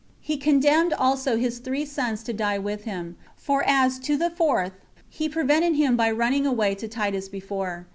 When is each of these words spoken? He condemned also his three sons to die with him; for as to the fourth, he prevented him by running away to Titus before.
He 0.19 0.35
condemned 0.35 0.93
also 0.93 1.37
his 1.37 1.59
three 1.59 1.85
sons 1.85 2.23
to 2.23 2.33
die 2.33 2.57
with 2.57 2.85
him; 2.85 3.17
for 3.35 3.63
as 3.67 3.99
to 3.99 4.17
the 4.17 4.31
fourth, 4.31 4.71
he 5.09 5.29
prevented 5.29 5.75
him 5.75 5.95
by 5.95 6.09
running 6.09 6.47
away 6.47 6.73
to 6.73 6.87
Titus 6.87 7.29
before. 7.29 7.85